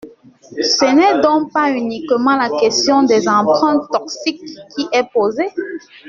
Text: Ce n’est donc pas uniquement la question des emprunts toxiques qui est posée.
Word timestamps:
Ce 0.63 0.85
n’est 0.95 1.21
donc 1.21 1.53
pas 1.53 1.69
uniquement 1.69 2.35
la 2.35 2.49
question 2.59 3.03
des 3.03 3.27
emprunts 3.29 3.85
toxiques 3.91 4.41
qui 4.75 4.87
est 4.93 5.07
posée. 5.13 5.51